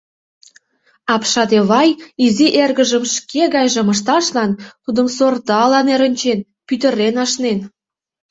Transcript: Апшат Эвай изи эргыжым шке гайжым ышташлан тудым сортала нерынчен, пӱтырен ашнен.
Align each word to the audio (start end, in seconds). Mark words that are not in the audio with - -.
Апшат 1.13 1.51
Эвай 1.59 1.89
изи 2.25 2.47
эргыжым 2.63 3.03
шке 3.15 3.43
гайжым 3.55 3.87
ышташлан 3.93 4.51
тудым 4.83 5.07
сортала 5.17 5.79
нерынчен, 5.87 6.39
пӱтырен 6.67 7.15
ашнен. 7.23 7.59